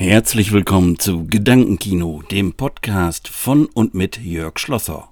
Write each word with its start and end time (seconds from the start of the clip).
Herzlich 0.00 0.50
willkommen 0.52 0.98
zu 0.98 1.26
Gedankenkino, 1.26 2.22
dem 2.30 2.54
Podcast 2.54 3.28
von 3.28 3.66
und 3.66 3.92
mit 3.92 4.18
Jörg 4.18 4.58
Schlosser. 4.58 5.09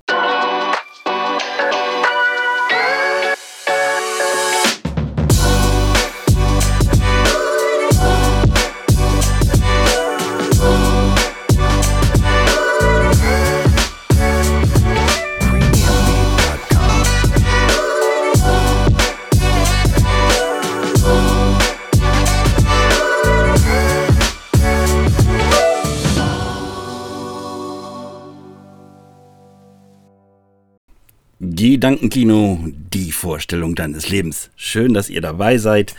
Gedankenkino, 31.78 32.58
die 32.92 33.12
Vorstellung 33.12 33.76
deines 33.76 34.08
Lebens. 34.08 34.50
Schön, 34.56 34.94
dass 34.94 35.08
ihr 35.08 35.20
dabei 35.20 35.58
seid. 35.58 35.94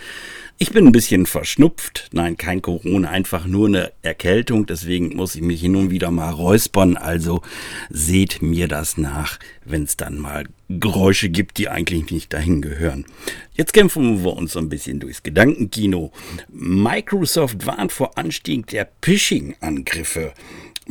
Ich 0.57 0.73
bin 0.73 0.85
ein 0.85 0.91
bisschen 0.91 1.25
verschnupft. 1.25 2.09
Nein, 2.11 2.35
kein 2.35 2.61
Corona, 2.61 3.09
einfach 3.09 3.45
nur 3.45 3.69
eine 3.69 3.93
Erkältung. 4.01 4.65
Deswegen 4.65 5.15
muss 5.15 5.35
ich 5.35 5.41
mich 5.41 5.61
hin 5.61 5.77
und 5.77 5.89
wieder 5.89 6.11
mal 6.11 6.31
räuspern. 6.31 6.97
Also 6.97 7.43
seht 7.89 8.41
mir 8.41 8.67
das 8.67 8.97
nach, 8.97 9.39
wenn 9.63 9.83
es 9.83 9.95
dann 9.95 10.17
mal 10.17 10.43
Geräusche 10.67 11.29
gibt, 11.29 11.57
die 11.57 11.69
eigentlich 11.69 12.11
nicht 12.11 12.33
dahin 12.33 12.61
gehören. 12.61 13.05
Jetzt 13.53 13.71
kämpfen 13.71 14.25
wir 14.25 14.33
uns 14.33 14.51
so 14.51 14.59
ein 14.59 14.67
bisschen 14.67 14.99
durchs 14.99 15.23
Gedankenkino. 15.23 16.11
Microsoft 16.49 17.65
warnt 17.65 17.93
vor 17.93 18.17
Anstieg 18.17 18.67
der 18.67 18.89
Phishing-Angriffe. 19.01 20.33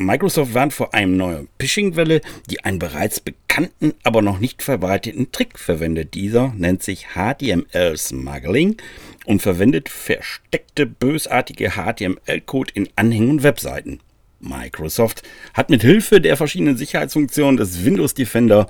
Microsoft 0.01 0.53
warnt 0.53 0.73
vor 0.73 0.93
einem 0.93 1.17
neuen 1.17 1.49
Phishing-Welle, 1.59 2.21
die 2.49 2.63
einen 2.63 2.79
bereits 2.79 3.19
bekannten, 3.19 3.93
aber 4.03 4.21
noch 4.21 4.39
nicht 4.39 4.63
verbreiteten 4.63 5.33
Trick 5.33 5.59
verwendet. 5.59 6.13
Dieser 6.13 6.53
nennt 6.55 6.83
sich 6.83 7.07
HTML-Smuggling 7.15 8.77
und 9.25 9.41
verwendet 9.41 9.89
versteckte, 9.89 10.85
bösartige 10.85 11.71
HTML-Code 11.71 12.71
in 12.75 12.87
Anhängen 12.95 13.29
und 13.29 13.43
Webseiten. 13.43 13.99
Microsoft 14.39 15.23
hat 15.53 15.69
mit 15.69 15.81
Hilfe 15.81 16.21
der 16.21 16.37
verschiedenen 16.37 16.77
Sicherheitsfunktionen 16.77 17.57
des 17.57 17.83
Windows 17.83 18.13
Defender 18.13 18.67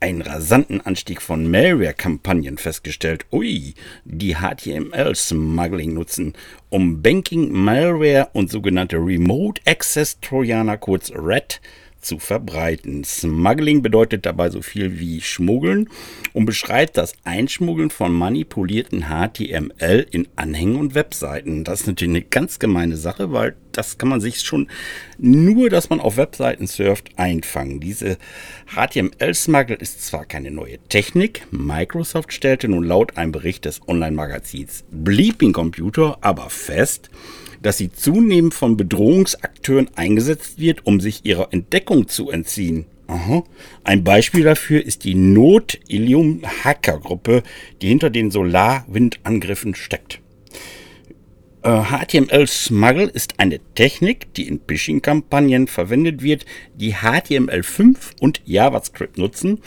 einen 0.00 0.22
rasanten 0.22 0.80
Anstieg 0.80 1.20
von 1.20 1.50
Malware-Kampagnen 1.50 2.56
festgestellt. 2.56 3.26
Ui, 3.30 3.74
die 4.04 4.36
HTML-Smuggling 4.36 5.92
nutzen, 5.92 6.32
um 6.70 7.02
Banking, 7.02 7.52
Malware 7.52 8.30
und 8.32 8.50
sogenannte 8.50 8.96
Remote 8.96 9.60
Access 9.66 10.18
Trojaner, 10.20 10.78
kurz 10.78 11.12
RED, 11.12 11.60
zu 12.00 12.18
verbreiten. 12.18 13.04
Smuggling 13.04 13.82
bedeutet 13.82 14.26
dabei 14.26 14.50
so 14.50 14.62
viel 14.62 14.98
wie 14.98 15.20
Schmuggeln 15.20 15.88
und 16.32 16.46
beschreibt 16.46 16.96
das 16.96 17.12
Einschmuggeln 17.24 17.90
von 17.90 18.12
manipulierten 18.12 19.06
HTML 19.08 20.06
in 20.10 20.28
Anhängen 20.36 20.76
und 20.76 20.94
Webseiten. 20.94 21.64
Das 21.64 21.82
ist 21.82 21.86
natürlich 21.86 22.16
eine 22.16 22.24
ganz 22.24 22.58
gemeine 22.58 22.96
Sache, 22.96 23.32
weil 23.32 23.54
das 23.72 23.98
kann 23.98 24.08
man 24.08 24.20
sich 24.20 24.40
schon 24.40 24.68
nur, 25.18 25.70
dass 25.70 25.90
man 25.90 26.00
auf 26.00 26.16
Webseiten 26.16 26.66
surft, 26.66 27.10
einfangen. 27.16 27.80
Diese 27.80 28.18
HTML-Smuggle 28.74 29.76
ist 29.76 30.04
zwar 30.04 30.24
keine 30.24 30.50
neue 30.50 30.78
Technik, 30.88 31.46
Microsoft 31.50 32.32
stellte 32.32 32.68
nun 32.68 32.84
laut 32.84 33.16
einem 33.16 33.32
Bericht 33.32 33.64
des 33.64 33.80
Online-Magazins 33.86 34.84
Bleeping 34.90 35.52
Computer 35.52 36.18
aber 36.20 36.50
fest, 36.50 37.10
dass 37.62 37.78
sie 37.78 37.92
zunehmend 37.92 38.54
von 38.54 38.76
Bedrohungsakteuren 38.76 39.88
eingesetzt 39.94 40.58
wird, 40.58 40.84
um 40.86 40.98
sich 41.00 41.24
ihrer 41.24 41.52
Entdeckung 41.52 42.08
zu 42.08 42.30
entziehen. 42.30 42.86
Aha. 43.06 43.44
Ein 43.82 44.04
Beispiel 44.04 44.44
dafür 44.44 44.84
ist 44.84 45.04
die 45.04 45.16
Not-Ilium-Hacker-Gruppe, 45.16 47.42
die 47.82 47.88
hinter 47.88 48.08
den 48.08 48.30
Solarwindangriffen 48.30 49.74
steckt. 49.74 50.20
HTML-Smuggle 51.62 53.08
äh, 53.08 53.12
ist 53.12 53.34
eine 53.38 53.60
Technik, 53.74 54.32
die 54.34 54.48
in 54.48 54.60
Phishing-Kampagnen 54.66 55.66
verwendet 55.66 56.22
wird, 56.22 56.46
die 56.74 56.94
HTML5 56.94 57.96
und 58.20 58.40
JavaScript 58.44 59.18
nutzen, 59.18 59.60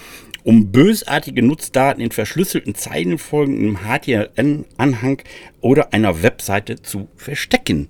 um 0.43 0.71
bösartige 0.71 1.43
Nutzdaten 1.43 2.01
in 2.01 2.11
verschlüsselten 2.11 2.75
Zeilenfolgen 2.75 3.59
im 3.59 3.77
HTML-Anhang 3.77 5.21
oder 5.61 5.93
einer 5.93 6.23
Webseite 6.23 6.81
zu 6.81 7.07
verstecken. 7.15 7.89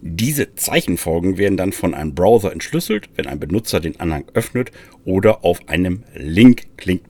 Diese 0.00 0.54
Zeichenfolgen 0.54 1.36
werden 1.36 1.56
dann 1.56 1.72
von 1.72 1.94
einem 1.94 2.14
Browser 2.14 2.52
entschlüsselt, 2.52 3.10
wenn 3.16 3.26
ein 3.26 3.40
Benutzer 3.40 3.80
den 3.80 4.00
Anhang 4.00 4.24
öffnet 4.34 4.70
oder 5.04 5.44
auf 5.44 5.68
einem 5.68 6.04
Link 6.14 6.76
klickt. 6.76 7.07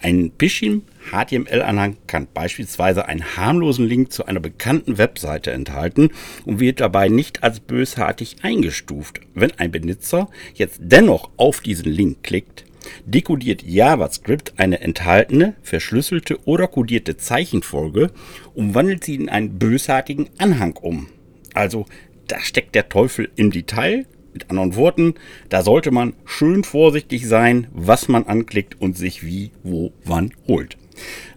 Ein 0.00 0.32
Phishing 0.38 0.82
HTML-Anhang 1.10 1.96
kann 2.06 2.28
beispielsweise 2.32 3.06
einen 3.06 3.36
harmlosen 3.36 3.86
Link 3.86 4.12
zu 4.12 4.26
einer 4.26 4.40
bekannten 4.40 4.98
Webseite 4.98 5.50
enthalten 5.52 6.10
und 6.44 6.60
wird 6.60 6.80
dabei 6.80 7.08
nicht 7.08 7.42
als 7.42 7.60
bösartig 7.60 8.36
eingestuft. 8.42 9.20
Wenn 9.34 9.52
ein 9.58 9.72
Benutzer 9.72 10.28
jetzt 10.54 10.78
dennoch 10.82 11.30
auf 11.36 11.60
diesen 11.60 11.90
Link 11.90 12.22
klickt, 12.22 12.64
dekodiert 13.04 13.62
JavaScript 13.62 14.54
eine 14.56 14.80
enthaltene, 14.80 15.54
verschlüsselte 15.62 16.44
oder 16.46 16.68
kodierte 16.68 17.16
Zeichenfolge 17.16 18.10
und 18.54 18.74
wandelt 18.74 19.04
sie 19.04 19.14
in 19.14 19.28
einen 19.28 19.58
bösartigen 19.58 20.28
Anhang 20.38 20.76
um. 20.76 21.08
Also, 21.54 21.86
da 22.28 22.40
steckt 22.40 22.74
der 22.74 22.88
Teufel 22.88 23.30
im 23.36 23.50
Detail. 23.50 24.06
Mit 24.32 24.50
anderen 24.50 24.76
Worten, 24.76 25.14
da 25.48 25.62
sollte 25.62 25.90
man 25.90 26.14
schön 26.24 26.64
vorsichtig 26.64 27.28
sein, 27.28 27.66
was 27.72 28.08
man 28.08 28.26
anklickt 28.26 28.80
und 28.80 28.96
sich 28.96 29.24
wie, 29.24 29.50
wo, 29.62 29.92
wann 30.04 30.32
holt. 30.48 30.76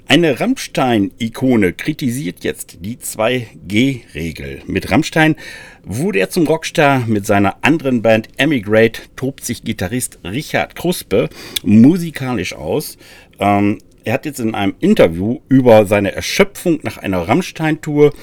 Eine 0.07 0.39
Rammstein-Ikone 0.39 1.73
kritisiert 1.73 2.43
jetzt 2.43 2.77
die 2.81 2.97
2G-Regel. 2.97 4.61
Mit 4.67 4.91
Rammstein 4.91 5.35
wurde 5.83 6.19
er 6.19 6.29
zum 6.29 6.45
Rockstar. 6.45 7.05
Mit 7.07 7.25
seiner 7.25 7.57
anderen 7.63 8.03
Band 8.03 8.29
Emigrate 8.37 9.01
tobt 9.15 9.43
sich 9.43 9.63
Gitarrist 9.63 10.19
Richard 10.23 10.75
Kruspe 10.75 11.27
musikalisch 11.63 12.53
aus. 12.53 12.99
Ähm, 13.39 13.79
er 14.03 14.13
hat 14.13 14.27
jetzt 14.27 14.39
in 14.39 14.53
einem 14.53 14.75
Interview 14.79 15.39
über 15.49 15.87
seine 15.87 16.11
Erschöpfung 16.11 16.79
nach 16.83 16.97
einer 16.97 17.27
Rammstein-Tour 17.27 18.13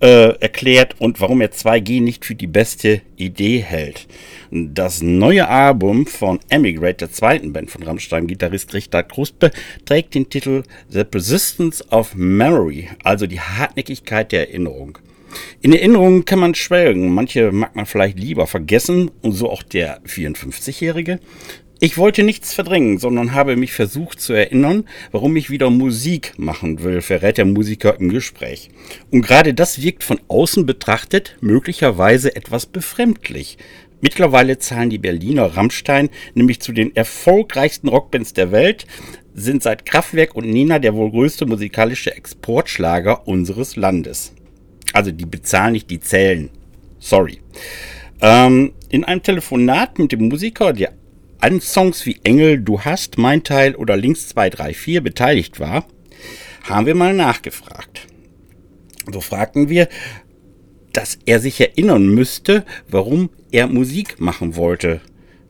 äh, 0.00 0.38
erklärt 0.40 0.96
und 0.98 1.20
warum 1.20 1.40
er 1.40 1.50
2G 1.50 2.00
nicht 2.00 2.24
für 2.24 2.34
die 2.34 2.46
beste 2.46 3.02
Idee 3.16 3.58
hält. 3.58 4.06
Das 4.50 5.02
neue 5.02 5.48
Album 5.48 6.06
von 6.06 6.40
Emigrate, 6.48 7.06
der 7.06 7.12
zweiten 7.12 7.52
Band 7.52 7.70
von 7.70 7.82
Rammstein-Gitarrist 7.82 8.74
Richter 8.74 9.02
Kruspe, 9.02 9.50
trägt 9.84 10.14
den 10.14 10.28
Titel 10.28 10.62
The 10.88 11.04
Persistence 11.04 11.84
of 11.90 12.14
Memory, 12.14 12.88
also 13.02 13.26
die 13.26 13.40
Hartnäckigkeit 13.40 14.32
der 14.32 14.48
Erinnerung. 14.48 14.98
In 15.60 15.72
Erinnerungen 15.72 16.24
kann 16.24 16.38
man 16.38 16.54
schwelgen, 16.54 17.12
manche 17.12 17.52
mag 17.52 17.76
man 17.76 17.86
vielleicht 17.86 18.18
lieber 18.18 18.46
vergessen, 18.46 19.10
und 19.20 19.32
so 19.32 19.50
auch 19.50 19.62
der 19.62 20.00
54-Jährige. 20.04 21.20
Ich 21.80 21.96
wollte 21.96 22.24
nichts 22.24 22.54
verdrängen, 22.54 22.98
sondern 22.98 23.34
habe 23.34 23.54
mich 23.54 23.72
versucht 23.72 24.20
zu 24.20 24.32
erinnern, 24.32 24.84
warum 25.12 25.36
ich 25.36 25.48
wieder 25.48 25.70
Musik 25.70 26.32
machen 26.36 26.82
will, 26.82 27.02
verrät 27.02 27.38
der 27.38 27.44
Musiker 27.44 28.00
im 28.00 28.08
Gespräch. 28.08 28.70
Und 29.12 29.22
gerade 29.22 29.54
das 29.54 29.80
wirkt 29.80 30.02
von 30.02 30.18
außen 30.26 30.66
betrachtet 30.66 31.36
möglicherweise 31.40 32.34
etwas 32.34 32.66
befremdlich. 32.66 33.58
Mittlerweile 34.00 34.58
zahlen 34.58 34.90
die 34.90 34.98
Berliner 34.98 35.56
Rammstein 35.56 36.10
nämlich 36.34 36.58
zu 36.60 36.72
den 36.72 36.96
erfolgreichsten 36.96 37.88
Rockbands 37.88 38.32
der 38.32 38.50
Welt, 38.50 38.86
sind 39.34 39.62
seit 39.62 39.86
Kraftwerk 39.86 40.34
und 40.34 40.50
Nina 40.50 40.80
der 40.80 40.94
wohl 40.94 41.12
größte 41.12 41.46
musikalische 41.46 42.12
Exportschlager 42.12 43.28
unseres 43.28 43.76
Landes. 43.76 44.32
Also 44.92 45.12
die 45.12 45.26
bezahlen 45.26 45.74
nicht, 45.74 45.90
die 45.90 46.00
zählen. 46.00 46.50
Sorry. 46.98 47.38
Ähm, 48.20 48.72
in 48.88 49.04
einem 49.04 49.22
Telefonat 49.22 49.98
mit 50.00 50.10
dem 50.10 50.28
Musiker, 50.28 50.72
der 50.72 50.97
an 51.40 51.60
Songs 51.60 52.04
wie 52.06 52.20
Engel, 52.24 52.58
Du 52.58 52.80
hast, 52.80 53.18
Mein 53.18 53.44
Teil 53.44 53.74
oder 53.74 53.96
Links 53.96 54.28
234 54.28 55.02
beteiligt 55.02 55.60
war, 55.60 55.86
haben 56.64 56.86
wir 56.86 56.94
mal 56.94 57.14
nachgefragt. 57.14 58.06
So 59.10 59.20
fragten 59.20 59.68
wir, 59.68 59.88
dass 60.92 61.18
er 61.26 61.40
sich 61.40 61.60
erinnern 61.60 62.08
müsste, 62.08 62.64
warum 62.88 63.30
er 63.50 63.68
Musik 63.68 64.20
machen 64.20 64.56
wollte. 64.56 65.00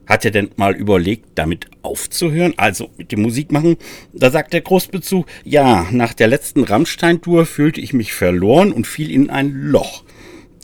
Hat 0.05 0.25
er 0.25 0.31
denn 0.31 0.49
mal 0.55 0.75
überlegt, 0.75 1.29
damit 1.35 1.67
aufzuhören, 1.81 2.53
also 2.57 2.89
mit 2.97 3.11
dem 3.11 3.21
Musikmachen? 3.21 3.77
Da 4.11 4.31
sagt 4.31 4.53
der 4.53 4.61
Großbe 4.61 5.01
zu, 5.01 5.25
ja, 5.43 5.87
nach 5.91 6.13
der 6.13 6.27
letzten 6.27 6.63
Rammstein-Tour 6.63 7.45
fühlte 7.45 7.81
ich 7.81 7.93
mich 7.93 8.13
verloren 8.13 8.71
und 8.71 8.87
fiel 8.87 9.11
in 9.11 9.29
ein 9.29 9.51
Loch. 9.51 10.03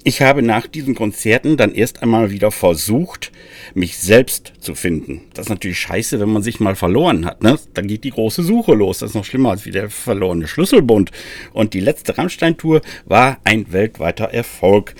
Ich 0.07 0.21
habe 0.21 0.43
nach 0.43 0.67
diesen 0.67 0.93
Konzerten 0.93 1.57
dann 1.57 1.73
erst 1.73 2.03
einmal 2.03 2.29
wieder 2.29 2.51
versucht, 2.51 3.31
mich 3.73 3.97
selbst 3.97 4.53
zu 4.59 4.75
finden. 4.75 5.21
Das 5.33 5.47
ist 5.47 5.49
natürlich 5.49 5.79
scheiße, 5.79 6.19
wenn 6.19 6.29
man 6.29 6.43
sich 6.43 6.59
mal 6.59 6.75
verloren 6.75 7.25
hat. 7.25 7.41
Ne? 7.41 7.57
Dann 7.73 7.87
geht 7.87 8.03
die 8.03 8.11
große 8.11 8.43
Suche 8.43 8.75
los. 8.75 8.99
Das 8.99 9.09
ist 9.09 9.15
noch 9.15 9.25
schlimmer 9.25 9.49
als 9.49 9.65
wie 9.65 9.71
der 9.71 9.89
verlorene 9.89 10.47
Schlüsselbund. 10.47 11.09
Und 11.53 11.73
die 11.73 11.79
letzte 11.79 12.15
Rammstein-Tour 12.19 12.81
war 13.05 13.39
ein 13.45 13.73
weltweiter 13.73 14.25
Erfolg. 14.25 14.93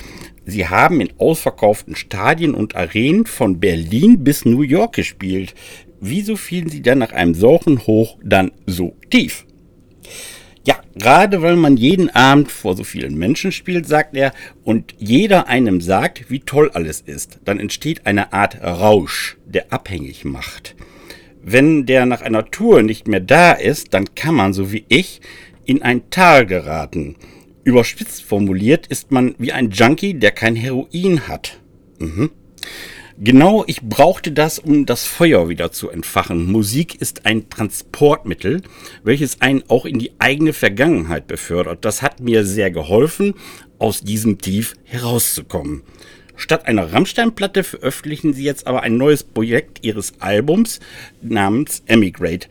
Sie 0.43 0.67
haben 0.67 0.99
in 0.99 1.13
ausverkauften 1.19 1.95
Stadien 1.95 2.55
und 2.55 2.75
Arenen 2.75 3.27
von 3.27 3.59
Berlin 3.59 4.23
bis 4.23 4.43
New 4.43 4.63
York 4.63 4.95
gespielt. 4.95 5.53
Wieso 6.01 6.35
fielen 6.35 6.69
Sie 6.69 6.81
dann 6.81 6.97
nach 6.97 7.11
einem 7.11 7.35
solchen 7.35 7.85
Hoch 7.85 8.17
dann 8.23 8.51
so 8.65 8.95
tief? 9.11 9.45
Ja, 10.65 10.81
gerade 10.95 11.41
weil 11.43 11.55
man 11.55 11.77
jeden 11.77 12.09
Abend 12.09 12.51
vor 12.51 12.75
so 12.75 12.83
vielen 12.83 13.17
Menschen 13.17 13.51
spielt, 13.51 13.87
sagt 13.87 14.15
er, 14.15 14.33
und 14.63 14.95
jeder 14.97 15.47
einem 15.47 15.79
sagt, 15.79 16.31
wie 16.31 16.39
toll 16.39 16.71
alles 16.73 17.01
ist, 17.01 17.39
dann 17.45 17.59
entsteht 17.59 18.07
eine 18.07 18.33
Art 18.33 18.61
Rausch, 18.61 19.37
der 19.45 19.71
abhängig 19.71 20.25
macht. 20.25 20.75
Wenn 21.43 21.85
der 21.85 22.07
nach 22.07 22.21
einer 22.21 22.49
Tour 22.49 22.81
nicht 22.81 23.07
mehr 23.07 23.19
da 23.19 23.51
ist, 23.51 23.93
dann 23.93 24.15
kann 24.15 24.33
man, 24.33 24.53
so 24.53 24.71
wie 24.71 24.85
ich, 24.87 25.21
in 25.65 25.83
ein 25.83 26.09
Tal 26.09 26.47
geraten. 26.47 27.15
Überspitzt 27.63 28.23
formuliert 28.23 28.87
ist 28.87 29.11
man 29.11 29.35
wie 29.37 29.51
ein 29.51 29.69
Junkie, 29.69 30.15
der 30.15 30.31
kein 30.31 30.55
Heroin 30.55 31.27
hat. 31.27 31.59
Mhm. 31.99 32.31
Genau, 33.17 33.63
ich 33.65 33.81
brauchte 33.81 34.33
das, 34.33 34.59
um 34.59 34.85
das 34.85 35.05
Feuer 35.05 35.47
wieder 35.47 35.71
zu 35.71 35.89
entfachen. 35.89 36.51
Musik 36.51 36.99
ist 36.99 37.25
ein 37.25 37.49
Transportmittel, 37.49 38.61
welches 39.03 39.39
einen 39.39 39.63
auch 39.69 39.85
in 39.85 39.99
die 39.99 40.11
eigene 40.19 40.51
Vergangenheit 40.51 41.25
befördert. 41.25 41.85
Das 41.85 42.01
hat 42.01 42.19
mir 42.19 42.45
sehr 42.45 42.71
geholfen, 42.71 43.33
aus 43.79 44.01
diesem 44.01 44.39
Tief 44.39 44.73
herauszukommen. 44.83 45.83
Statt 46.35 46.65
einer 46.65 46.91
Rammstein-Platte 46.91 47.63
veröffentlichen 47.63 48.33
sie 48.33 48.43
jetzt 48.43 48.67
aber 48.67 48.83
ein 48.83 48.97
neues 48.97 49.23
Projekt 49.23 49.85
ihres 49.85 50.19
Albums 50.19 50.81
namens 51.21 51.83
Emigrate. 51.85 52.49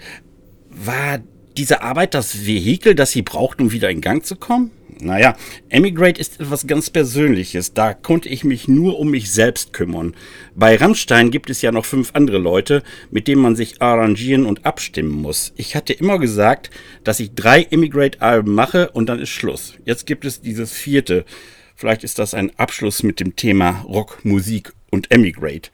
War 0.70 1.20
diese 1.58 1.82
Arbeit 1.82 2.14
das 2.14 2.46
Vehikel, 2.46 2.94
das 2.94 3.10
sie 3.10 3.22
braucht, 3.22 3.60
um 3.60 3.70
wieder 3.70 3.90
in 3.90 4.00
Gang 4.00 4.24
zu 4.24 4.36
kommen? 4.36 4.70
Naja, 5.00 5.36
Emigrate 5.68 6.20
ist 6.20 6.40
etwas 6.40 6.66
ganz 6.66 6.88
Persönliches. 6.90 7.74
Da 7.74 7.94
konnte 7.94 8.28
ich 8.28 8.44
mich 8.44 8.68
nur 8.68 8.98
um 8.98 9.10
mich 9.10 9.30
selbst 9.30 9.72
kümmern. 9.72 10.14
Bei 10.54 10.76
Rammstein 10.76 11.30
gibt 11.30 11.50
es 11.50 11.62
ja 11.62 11.72
noch 11.72 11.84
fünf 11.84 12.10
andere 12.14 12.38
Leute, 12.38 12.82
mit 13.10 13.26
denen 13.26 13.42
man 13.42 13.56
sich 13.56 13.82
arrangieren 13.82 14.46
und 14.46 14.64
abstimmen 14.64 15.10
muss. 15.10 15.52
Ich 15.56 15.74
hatte 15.74 15.92
immer 15.92 16.18
gesagt, 16.18 16.70
dass 17.02 17.20
ich 17.20 17.34
drei 17.34 17.62
Emigrate-Alben 17.64 18.54
mache 18.54 18.90
und 18.90 19.08
dann 19.08 19.18
ist 19.18 19.30
Schluss. 19.30 19.74
Jetzt 19.84 20.06
gibt 20.06 20.24
es 20.24 20.40
dieses 20.40 20.72
vierte. 20.72 21.24
Vielleicht 21.74 22.04
ist 22.04 22.18
das 22.18 22.34
ein 22.34 22.56
Abschluss 22.56 23.02
mit 23.02 23.18
dem 23.18 23.34
Thema 23.34 23.84
Rock, 23.88 24.24
Musik 24.24 24.72
und 24.90 25.10
Emigrate. 25.10 25.70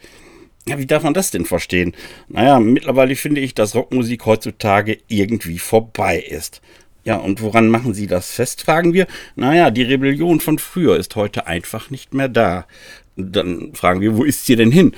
Ja, 0.66 0.78
wie 0.78 0.86
darf 0.86 1.02
man 1.02 1.14
das 1.14 1.30
denn 1.30 1.46
verstehen? 1.46 1.94
Naja, 2.28 2.60
mittlerweile 2.60 3.16
finde 3.16 3.40
ich, 3.40 3.54
dass 3.54 3.74
Rockmusik 3.74 4.26
heutzutage 4.26 4.98
irgendwie 5.08 5.58
vorbei 5.58 6.18
ist. 6.20 6.60
Ja, 7.04 7.16
und 7.16 7.40
woran 7.40 7.68
machen 7.68 7.94
Sie 7.94 8.06
das 8.06 8.30
fest, 8.30 8.62
fragen 8.62 8.92
wir. 8.92 9.06
Naja, 9.34 9.70
die 9.70 9.82
Rebellion 9.82 10.40
von 10.40 10.58
früher 10.58 10.96
ist 10.96 11.16
heute 11.16 11.46
einfach 11.46 11.90
nicht 11.90 12.12
mehr 12.14 12.28
da. 12.28 12.66
Dann 13.16 13.74
fragen 13.74 14.00
wir, 14.00 14.16
wo 14.16 14.24
ist 14.24 14.46
sie 14.46 14.56
denn 14.56 14.70
hin? 14.70 14.92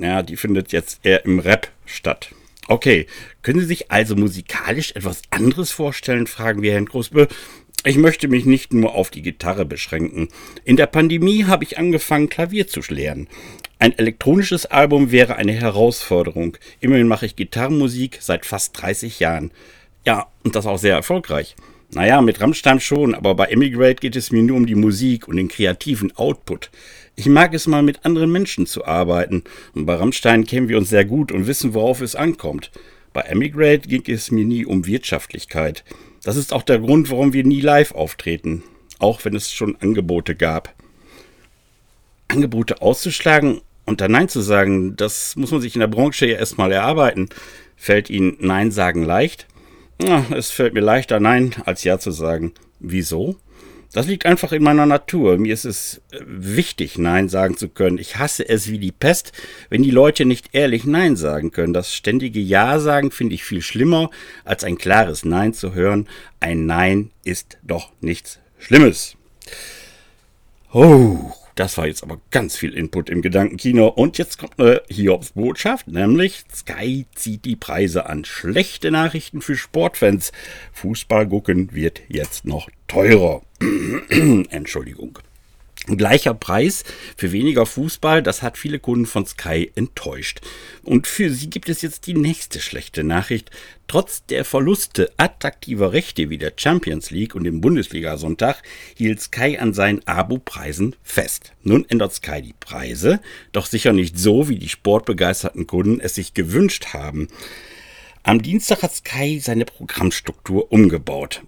Ja, 0.00 0.22
die 0.22 0.36
findet 0.36 0.72
jetzt 0.72 1.00
eher 1.02 1.24
im 1.24 1.38
Rap 1.38 1.70
statt. 1.86 2.30
Okay, 2.66 3.06
können 3.42 3.60
Sie 3.60 3.66
sich 3.66 3.90
also 3.90 4.16
musikalisch 4.16 4.92
etwas 4.92 5.22
anderes 5.30 5.70
vorstellen, 5.70 6.26
fragen 6.26 6.62
wir 6.62 6.72
Herrn 6.72 6.86
Großbö. 6.86 7.26
Ich 7.84 7.98
möchte 7.98 8.28
mich 8.28 8.46
nicht 8.46 8.72
nur 8.72 8.94
auf 8.94 9.10
die 9.10 9.20
Gitarre 9.20 9.66
beschränken. 9.66 10.28
In 10.64 10.76
der 10.76 10.86
Pandemie 10.86 11.44
habe 11.44 11.64
ich 11.64 11.76
angefangen, 11.76 12.30
Klavier 12.30 12.66
zu 12.66 12.80
lernen. 12.88 13.28
Ein 13.78 13.98
elektronisches 13.98 14.64
Album 14.64 15.10
wäre 15.10 15.36
eine 15.36 15.52
Herausforderung. 15.52 16.56
Immerhin 16.80 17.08
mache 17.08 17.26
ich 17.26 17.36
Gitarrenmusik 17.36 18.18
seit 18.22 18.46
fast 18.46 18.80
30 18.80 19.20
Jahren. 19.20 19.50
Ja, 20.04 20.26
und 20.42 20.54
das 20.54 20.66
auch 20.66 20.78
sehr 20.78 20.94
erfolgreich. 20.94 21.56
Naja, 21.92 22.20
mit 22.20 22.40
Rammstein 22.40 22.80
schon, 22.80 23.14
aber 23.14 23.34
bei 23.34 23.46
Emigrate 23.46 23.96
geht 23.96 24.16
es 24.16 24.32
mir 24.32 24.42
nur 24.42 24.56
um 24.56 24.66
die 24.66 24.74
Musik 24.74 25.28
und 25.28 25.36
den 25.36 25.48
kreativen 25.48 26.14
Output. 26.16 26.70
Ich 27.14 27.26
mag 27.26 27.54
es 27.54 27.66
mal 27.66 27.82
mit 27.82 28.04
anderen 28.04 28.32
Menschen 28.32 28.66
zu 28.66 28.84
arbeiten 28.84 29.44
und 29.74 29.86
bei 29.86 29.94
Rammstein 29.94 30.44
kennen 30.44 30.68
wir 30.68 30.76
uns 30.76 30.88
sehr 30.88 31.04
gut 31.04 31.30
und 31.30 31.46
wissen, 31.46 31.72
worauf 31.72 32.00
es 32.00 32.16
ankommt. 32.16 32.70
Bei 33.12 33.20
Emigrate 33.20 33.88
ging 33.88 34.02
es 34.08 34.32
mir 34.32 34.44
nie 34.44 34.66
um 34.66 34.86
Wirtschaftlichkeit. 34.86 35.84
Das 36.24 36.36
ist 36.36 36.52
auch 36.52 36.62
der 36.62 36.80
Grund, 36.80 37.10
warum 37.10 37.32
wir 37.32 37.44
nie 37.44 37.60
live 37.60 37.92
auftreten, 37.92 38.64
auch 38.98 39.24
wenn 39.24 39.36
es 39.36 39.52
schon 39.52 39.76
Angebote 39.80 40.34
gab. 40.34 40.74
Angebote 42.26 42.82
auszuschlagen 42.82 43.60
und 43.84 44.00
dann 44.00 44.10
Nein 44.10 44.28
zu 44.28 44.40
sagen, 44.40 44.96
das 44.96 45.36
muss 45.36 45.52
man 45.52 45.60
sich 45.60 45.76
in 45.76 45.80
der 45.80 45.86
Branche 45.86 46.26
ja 46.26 46.38
erstmal 46.38 46.72
erarbeiten. 46.72 47.28
Fällt 47.76 48.10
Ihnen 48.10 48.36
Nein 48.40 48.72
sagen 48.72 49.04
leicht? 49.04 49.46
Es 49.98 50.50
fällt 50.50 50.74
mir 50.74 50.80
leichter, 50.80 51.20
Nein 51.20 51.54
als 51.64 51.84
Ja 51.84 51.98
zu 51.98 52.10
sagen. 52.10 52.52
Wieso? 52.80 53.36
Das 53.94 54.08
liegt 54.08 54.26
einfach 54.26 54.50
in 54.50 54.64
meiner 54.64 54.86
Natur. 54.86 55.38
Mir 55.38 55.54
ist 55.54 55.64
es 55.64 56.02
äh, 56.10 56.18
wichtig, 56.26 56.98
Nein 56.98 57.28
sagen 57.28 57.56
zu 57.56 57.68
können. 57.68 57.98
Ich 57.98 58.16
hasse 58.16 58.46
es 58.46 58.68
wie 58.68 58.80
die 58.80 58.90
Pest, 58.90 59.32
wenn 59.70 59.84
die 59.84 59.92
Leute 59.92 60.24
nicht 60.24 60.48
ehrlich 60.52 60.84
Nein 60.84 61.14
sagen 61.14 61.52
können. 61.52 61.72
Das 61.72 61.94
ständige 61.94 62.40
Ja 62.40 62.80
sagen 62.80 63.12
finde 63.12 63.36
ich 63.36 63.44
viel 63.44 63.62
schlimmer, 63.62 64.10
als 64.44 64.64
ein 64.64 64.78
klares 64.78 65.24
Nein 65.24 65.54
zu 65.54 65.74
hören. 65.74 66.08
Ein 66.40 66.66
Nein 66.66 67.12
ist 67.22 67.58
doch 67.62 67.92
nichts 68.00 68.40
Schlimmes. 68.58 69.16
Oh, 70.72 71.30
das 71.54 71.78
war 71.78 71.86
jetzt 71.86 72.02
aber 72.02 72.20
ganz 72.30 72.56
viel 72.56 72.74
Input 72.74 73.08
im 73.10 73.22
Gedankenkino. 73.22 73.88
Und 73.88 74.18
jetzt 74.18 74.38
kommt 74.38 74.58
eine 74.58 74.82
Hiobs-Botschaft, 74.88 75.88
nämlich 75.88 76.44
Sky 76.52 77.06
zieht 77.14 77.44
die 77.44 77.56
Preise 77.56 78.06
an. 78.06 78.24
Schlechte 78.24 78.90
Nachrichten 78.90 79.40
für 79.40 79.56
Sportfans. 79.56 80.32
Fußball 80.72 81.28
gucken 81.28 81.72
wird 81.72 82.02
jetzt 82.08 82.44
noch 82.44 82.68
teurer. 82.88 83.42
Entschuldigung. 84.50 85.18
Gleicher 85.86 86.32
Preis 86.32 86.82
für 87.14 87.30
weniger 87.32 87.66
Fußball, 87.66 88.22
das 88.22 88.40
hat 88.40 88.56
viele 88.56 88.78
Kunden 88.78 89.04
von 89.04 89.26
Sky 89.26 89.70
enttäuscht. 89.74 90.40
Und 90.82 91.06
für 91.06 91.28
sie 91.28 91.50
gibt 91.50 91.68
es 91.68 91.82
jetzt 91.82 92.06
die 92.06 92.14
nächste 92.14 92.60
schlechte 92.60 93.04
Nachricht. 93.04 93.50
Trotz 93.86 94.24
der 94.24 94.46
Verluste 94.46 95.12
attraktiver 95.18 95.92
Rechte 95.92 96.30
wie 96.30 96.38
der 96.38 96.54
Champions 96.56 97.10
League 97.10 97.34
und 97.34 97.44
dem 97.44 97.60
Bundesliga-Sonntag 97.60 98.62
hielt 98.96 99.20
Sky 99.20 99.58
an 99.58 99.74
seinen 99.74 100.00
Abo-Preisen 100.06 100.96
fest. 101.02 101.52
Nun 101.62 101.84
ändert 101.86 102.14
Sky 102.14 102.40
die 102.40 102.54
Preise, 102.58 103.20
doch 103.52 103.66
sicher 103.66 103.92
nicht 103.92 104.18
so, 104.18 104.48
wie 104.48 104.58
die 104.58 104.70
sportbegeisterten 104.70 105.66
Kunden 105.66 106.00
es 106.00 106.14
sich 106.14 106.32
gewünscht 106.32 106.94
haben. 106.94 107.28
Am 108.22 108.40
Dienstag 108.40 108.82
hat 108.82 108.94
Sky 108.94 109.38
seine 109.38 109.66
Programmstruktur 109.66 110.72
umgebaut. 110.72 111.42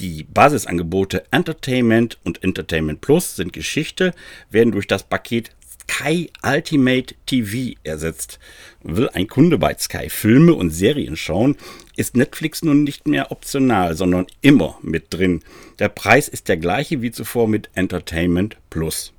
Die 0.00 0.24
Basisangebote 0.24 1.24
Entertainment 1.30 2.16
und 2.24 2.42
Entertainment 2.42 3.02
Plus 3.02 3.36
sind 3.36 3.52
Geschichte, 3.52 4.14
werden 4.50 4.72
durch 4.72 4.86
das 4.86 5.02
Paket 5.02 5.50
Sky 5.82 6.30
Ultimate 6.42 7.14
TV 7.26 7.78
ersetzt. 7.84 8.38
Will 8.82 9.10
ein 9.10 9.26
Kunde 9.26 9.58
bei 9.58 9.76
Sky 9.78 10.08
Filme 10.08 10.54
und 10.54 10.70
Serien 10.70 11.16
schauen, 11.16 11.56
ist 11.96 12.16
Netflix 12.16 12.62
nun 12.62 12.82
nicht 12.82 13.06
mehr 13.06 13.30
optional, 13.30 13.94
sondern 13.94 14.26
immer 14.40 14.78
mit 14.80 15.12
drin. 15.12 15.42
Der 15.78 15.90
Preis 15.90 16.28
ist 16.28 16.48
der 16.48 16.56
gleiche 16.56 17.02
wie 17.02 17.10
zuvor 17.10 17.46
mit 17.46 17.68
Entertainment 17.74 18.56
Plus. 18.70 19.12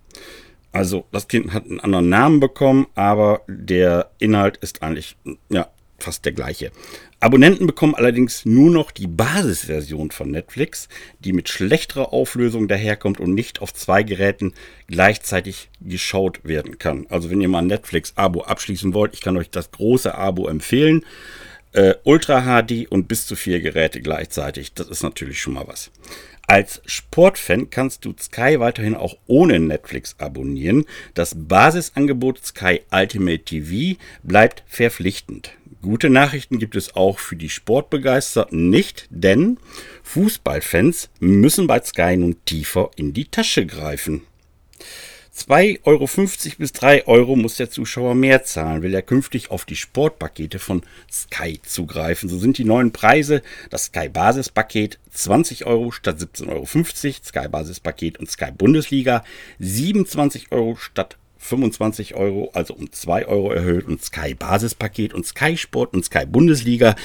Also 0.71 1.05
das 1.11 1.27
Kind 1.27 1.53
hat 1.53 1.65
einen 1.65 1.79
anderen 1.79 2.09
Namen 2.09 2.39
bekommen, 2.39 2.87
aber 2.95 3.41
der 3.47 4.09
Inhalt 4.17 4.57
ist 4.57 4.81
eigentlich 4.81 5.15
ja, 5.49 5.67
fast 6.01 6.25
der 6.25 6.31
gleiche. 6.31 6.71
Abonnenten 7.19 7.67
bekommen 7.67 7.95
allerdings 7.95 8.45
nur 8.45 8.71
noch 8.71 8.91
die 8.91 9.07
Basisversion 9.07 10.11
von 10.11 10.31
Netflix, 10.31 10.89
die 11.19 11.33
mit 11.33 11.49
schlechterer 11.49 12.13
Auflösung 12.13 12.67
daherkommt 12.67 13.19
und 13.19 13.33
nicht 13.33 13.61
auf 13.61 13.73
zwei 13.73 14.03
Geräten 14.03 14.53
gleichzeitig 14.87 15.69
geschaut 15.79 16.39
werden 16.43 16.79
kann. 16.79 17.05
Also 17.09 17.29
wenn 17.29 17.41
ihr 17.41 17.49
mal 17.49 17.59
ein 17.59 17.67
Netflix-Abo 17.67 18.41
abschließen 18.41 18.93
wollt, 18.93 19.13
ich 19.13 19.21
kann 19.21 19.37
euch 19.37 19.49
das 19.49 19.71
große 19.71 20.15
Abo 20.15 20.47
empfehlen. 20.47 21.05
Äh, 21.73 21.95
Ultra 22.03 22.41
HD 22.41 22.87
und 22.89 23.07
bis 23.07 23.27
zu 23.27 23.35
vier 23.35 23.61
Geräte 23.61 24.01
gleichzeitig. 24.01 24.73
Das 24.73 24.89
ist 24.89 25.03
natürlich 25.03 25.39
schon 25.39 25.53
mal 25.53 25.67
was. 25.67 25.91
Als 26.51 26.81
Sportfan 26.85 27.69
kannst 27.69 28.03
du 28.03 28.13
Sky 28.19 28.59
weiterhin 28.59 28.93
auch 28.93 29.15
ohne 29.25 29.57
Netflix 29.57 30.15
abonnieren. 30.17 30.83
Das 31.13 31.33
Basisangebot 31.33 32.45
Sky 32.45 32.81
Ultimate 32.91 33.45
TV 33.45 33.97
bleibt 34.21 34.65
verpflichtend. 34.67 35.53
Gute 35.81 36.09
Nachrichten 36.09 36.59
gibt 36.59 36.75
es 36.75 36.93
auch 36.93 37.19
für 37.19 37.37
die 37.37 37.47
Sportbegeisterten 37.47 38.69
nicht, 38.69 39.07
denn 39.11 39.59
Fußballfans 40.03 41.09
müssen 41.21 41.67
bei 41.67 41.81
Sky 41.81 42.17
nun 42.17 42.35
tiefer 42.43 42.91
in 42.97 43.13
die 43.13 43.31
Tasche 43.31 43.65
greifen. 43.65 44.23
2,50 45.35 45.79
Euro 45.85 46.09
bis 46.57 46.73
3 46.73 47.07
Euro 47.07 47.35
muss 47.37 47.55
der 47.55 47.69
Zuschauer 47.69 48.15
mehr 48.15 48.43
zahlen, 48.43 48.81
will 48.81 48.93
er 48.93 49.01
künftig 49.01 49.49
auf 49.49 49.63
die 49.63 49.77
Sportpakete 49.77 50.59
von 50.59 50.83
Sky 51.09 51.59
zugreifen. 51.63 52.27
So 52.27 52.37
sind 52.37 52.57
die 52.57 52.65
neuen 52.65 52.91
Preise 52.91 53.41
das 53.69 53.85
Sky 53.85 54.09
Basispaket 54.09 54.99
20 55.11 55.65
Euro 55.65 55.91
statt 55.91 56.17
17,50 56.17 56.49
Euro, 56.49 56.65
Sky 57.23 57.47
Basispaket 57.47 58.19
und 58.19 58.29
Sky 58.29 58.51
Bundesliga 58.51 59.23
27 59.59 60.51
Euro 60.51 60.75
statt 60.75 61.17
25 61.41 62.15
Euro, 62.15 62.51
also 62.53 62.75
um 62.75 62.91
2 62.91 63.27
Euro 63.27 63.51
erhöht 63.51 63.87
und 63.87 64.01
Sky 64.01 64.35
Basispaket 64.35 65.13
und 65.13 65.25
Sky 65.25 65.57
Sport 65.57 65.93
und 65.93 66.05
Sky 66.05 66.25
Bundesliga 66.25 66.95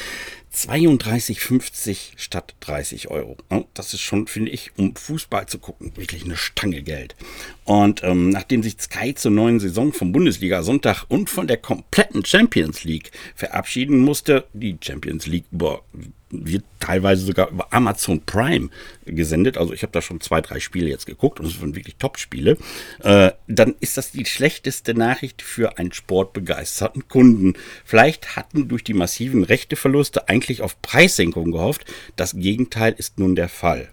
32,50 0.54 2.12
statt 2.16 2.54
30 2.60 3.08
Euro. 3.08 3.36
Das 3.74 3.92
ist 3.92 4.00
schon, 4.00 4.26
finde 4.26 4.50
ich, 4.50 4.72
um 4.76 4.94
Fußball 4.94 5.46
zu 5.46 5.58
gucken, 5.58 5.92
wirklich 5.96 6.24
eine 6.24 6.36
Stange 6.36 6.82
Geld. 6.82 7.16
Und 7.64 8.02
ähm, 8.04 8.30
nachdem 8.30 8.62
sich 8.62 8.76
Sky 8.78 9.14
zur 9.14 9.32
neuen 9.32 9.58
Saison 9.58 9.92
vom 9.92 10.12
Bundesliga 10.12 10.62
Sonntag 10.62 11.04
und 11.08 11.28
von 11.28 11.46
der 11.46 11.58
kompletten 11.58 12.24
Champions 12.24 12.84
League 12.84 13.10
verabschieden 13.34 13.98
musste, 13.98 14.46
die 14.52 14.76
Champions 14.80 15.26
League 15.26 15.46
über 15.50 15.82
wird 16.30 16.64
teilweise 16.80 17.25
sogar 17.25 17.50
über 17.50 17.73
Amazon 17.73 18.21
Prime 18.21 18.68
gesendet. 19.04 19.56
Also 19.56 19.73
ich 19.73 19.83
habe 19.83 19.92
da 19.92 20.02
schon 20.02 20.21
zwei, 20.21 20.40
drei 20.40 20.61
Spiele 20.61 20.88
jetzt 20.88 21.06
geguckt 21.06 21.40
und 21.40 21.47
es 21.47 21.59
sind 21.59 21.76
wirklich 21.76 21.97
Top-Spiele. 21.97 22.56
Äh, 23.02 23.33
dann 23.47 23.75
ist 23.80 23.97
das 23.97 24.11
die 24.11 24.26
schlechteste 24.26 24.95
Nachricht 24.95 25.42
für 25.42 25.78
einen 25.78 25.92
sportbegeisterten 25.92 27.09
Kunden. 27.09 27.54
Vielleicht 27.85 28.37
hatten 28.37 28.68
durch 28.68 28.85
die 28.85 28.95
massiven 28.95 29.45
Rechteverluste 29.45 30.28
eigentlich 30.28 30.62
auf 30.62 30.80
Preissenkungen 30.83 31.52
gehofft. 31.52 31.85
Das 32.16 32.35
Gegenteil 32.35 32.95
ist 32.97 33.18
nun 33.18 33.37
der 33.37 33.49
Fall. 33.49 33.88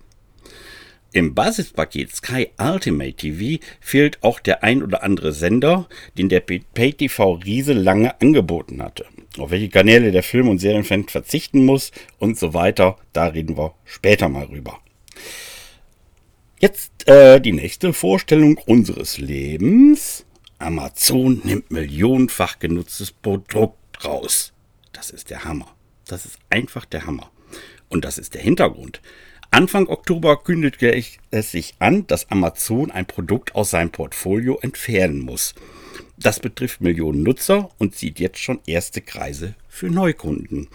Im 1.14 1.36
Basispaket 1.36 2.16
Sky 2.16 2.50
Ultimate 2.60 3.14
TV 3.14 3.64
fehlt 3.80 4.24
auch 4.24 4.40
der 4.40 4.64
ein 4.64 4.82
oder 4.82 5.04
andere 5.04 5.32
Sender, 5.32 5.88
den 6.18 6.28
der 6.28 6.40
Pay-TV-Riese 6.40 7.74
lange 7.74 8.20
angeboten 8.20 8.82
hatte. 8.82 9.06
Auf 9.38 9.52
welche 9.52 9.70
Kanäle 9.70 10.12
der 10.12 10.24
Film- 10.24 10.50
und 10.50 10.58
Serienfan 10.58 11.08
verzichten 11.08 11.66
muss 11.66 11.92
und 12.18 12.40
so 12.40 12.56
weiter, 12.56 12.98
da 13.14 13.28
reden 13.28 13.56
wir 13.56 13.76
später 13.86 14.28
mal 14.28 14.46
rüber. 14.46 14.80
Jetzt 16.60 17.08
äh, 17.08 17.40
die 17.40 17.52
nächste 17.52 17.94
Vorstellung 17.94 18.58
unseres 18.66 19.20
Lebens. 19.20 20.26
Amazon 20.58 21.42
nimmt 21.44 21.70
millionenfach 21.70 22.58
genutztes 22.58 23.12
Produkt 23.12 24.04
raus. 24.04 24.52
Das 24.94 25.12
ist 25.12 25.30
der 25.30 25.44
Hammer. 25.44 25.76
Das 26.08 26.26
ist 26.26 26.40
einfach 26.50 26.86
der 26.86 27.06
Hammer. 27.06 27.30
Und 27.90 28.04
das 28.04 28.18
ist 28.18 28.34
der 28.34 28.42
Hintergrund. 28.42 29.00
Anfang 29.54 29.88
Oktober 29.88 30.38
kündigte 30.38 31.00
es 31.30 31.52
sich 31.52 31.76
an, 31.78 32.08
dass 32.08 32.32
Amazon 32.32 32.90
ein 32.90 33.06
Produkt 33.06 33.54
aus 33.54 33.70
seinem 33.70 33.92
Portfolio 33.92 34.58
entfernen 34.60 35.20
muss. 35.20 35.54
Das 36.18 36.40
betrifft 36.40 36.82
Millionen 36.82 37.22
Nutzer 37.22 37.70
und 37.78 37.94
zieht 37.94 38.20
jetzt 38.20 38.40
schon 38.40 38.62
erste 38.66 39.02
Kreise 39.02 39.54
für 39.70 39.92
Neukunden. 39.92 40.70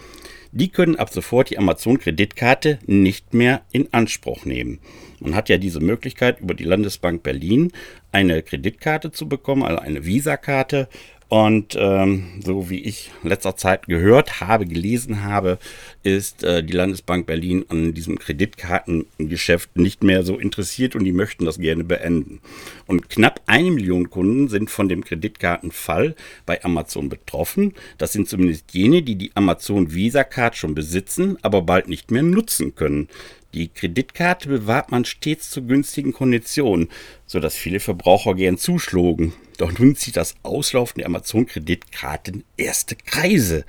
Die 0.53 0.69
können 0.69 0.95
ab 0.95 1.09
sofort 1.09 1.49
die 1.49 1.57
Amazon-Kreditkarte 1.57 2.79
nicht 2.85 3.33
mehr 3.33 3.63
in 3.73 3.91
Anspruch 3.91 4.45
nehmen. 4.45 4.79
Man 5.19 5.35
hat 5.35 5.49
ja 5.49 5.57
diese 5.57 5.81
Möglichkeit, 5.81 6.39
über 6.39 6.53
die 6.53 6.63
Landesbank 6.63 7.21
Berlin 7.21 7.73
eine 8.13 8.41
Kreditkarte 8.43 9.11
zu 9.11 9.27
bekommen, 9.27 9.63
also 9.63 9.79
eine 9.79 10.05
Visa-Karte 10.05 10.87
und 11.29 11.77
ähm, 11.79 12.41
so 12.43 12.71
wie 12.71 12.79
ich 12.79 13.11
letzter 13.21 13.55
Zeit 13.55 13.85
gehört 13.85 14.41
habe, 14.41 14.65
gelesen 14.65 15.23
habe, 15.23 15.59
ist 16.01 16.43
äh, 16.43 16.63
die 16.63 16.73
Landesbank 16.73 17.27
Berlin 17.27 17.65
an 17.69 17.93
diesem 17.93 18.17
Kreditkartengeschäft 18.17 19.77
nicht 19.77 20.03
mehr 20.03 20.23
so 20.23 20.39
interessiert 20.39 20.95
und 20.95 21.03
die 21.03 21.11
möchten 21.11 21.45
das 21.45 21.59
gerne 21.59 21.83
beenden. 21.83 22.41
Und 22.87 23.09
knapp 23.11 23.41
eine 23.45 23.69
Million 23.69 24.09
Kunden 24.09 24.47
sind 24.47 24.71
von 24.71 24.89
dem 24.89 25.05
Kreditkartenfall 25.05 26.15
bei 26.47 26.63
Amazon 26.63 27.09
betroffen. 27.09 27.75
Das 27.99 28.11
sind 28.11 28.27
zumindest 28.27 28.73
jene, 28.73 29.03
die 29.03 29.15
die 29.15 29.31
Amazon 29.35 29.93
Visa 29.93 30.23
Card 30.23 30.55
schon 30.55 30.73
besitzen, 30.73 31.37
aber 31.43 31.61
bald 31.61 31.89
nicht 31.89 32.09
mehr 32.09 32.23
nutzen 32.23 32.73
können. 32.73 33.07
Die 33.53 33.69
Kreditkarte 33.69 34.47
bewahrt 34.47 34.91
man 34.91 35.05
stets 35.05 35.49
zu 35.49 35.65
günstigen 35.65 36.13
Konditionen, 36.13 36.89
sodass 37.25 37.55
viele 37.55 37.79
Verbraucher 37.79 38.35
gern 38.35 38.57
zuschlugen. 38.57 39.33
Doch 39.57 39.77
nun 39.77 39.95
zieht 39.95 40.17
das 40.17 40.35
Auslaufen 40.43 40.99
der 40.99 41.07
Amazon-Kreditkarten 41.07 42.43
erste 42.57 42.95
Kreise. 42.95 43.65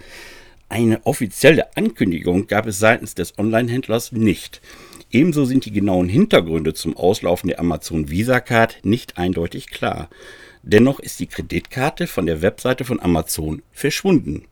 Eine 0.68 1.04
offizielle 1.06 1.76
Ankündigung 1.76 2.46
gab 2.46 2.66
es 2.66 2.78
seitens 2.78 3.14
des 3.14 3.38
Online-Händlers 3.38 4.12
nicht. 4.12 4.60
Ebenso 5.10 5.44
sind 5.44 5.64
die 5.64 5.72
genauen 5.72 6.08
Hintergründe 6.08 6.74
zum 6.74 6.96
Auslaufen 6.96 7.48
der 7.48 7.58
Amazon 7.58 8.10
Visa 8.10 8.38
Card 8.38 8.78
nicht 8.84 9.18
eindeutig 9.18 9.68
klar. 9.68 10.08
Dennoch 10.62 11.00
ist 11.00 11.18
die 11.18 11.26
Kreditkarte 11.26 12.06
von 12.06 12.26
der 12.26 12.42
Webseite 12.42 12.84
von 12.84 13.00
Amazon 13.00 13.62
verschwunden. 13.72 14.44